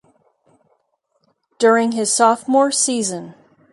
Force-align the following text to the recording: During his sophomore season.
During 1.59 1.91
his 1.91 2.11
sophomore 2.11 2.71
season. 2.71 3.35